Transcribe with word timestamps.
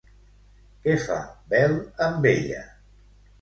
Què 0.87 0.95
fa 1.03 1.17
Bel 1.51 1.77
amb 2.07 2.27
ella? 2.31 2.65